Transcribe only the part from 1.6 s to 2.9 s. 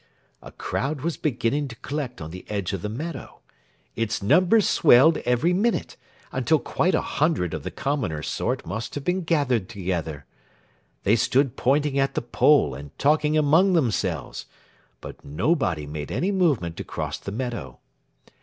to collect on the edge of the